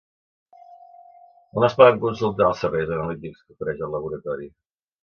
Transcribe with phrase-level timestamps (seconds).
[1.61, 4.53] On es poden consultar els serveis analítics que ofereix el laboratori?